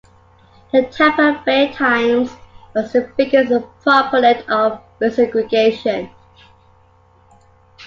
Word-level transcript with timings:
The 0.73 0.87
Tampa 0.87 1.43
Bay 1.45 1.71
Times 1.73 2.31
was 2.73 2.91
the 2.91 3.13
biggest 3.15 3.51
proponent 3.83 4.49
of 4.49 4.81
resegregation. 4.99 6.09